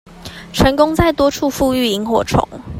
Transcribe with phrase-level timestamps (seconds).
[0.51, 2.49] 成功在多處復育螢火蟲